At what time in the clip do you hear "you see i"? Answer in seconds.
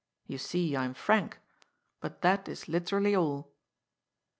0.25-0.83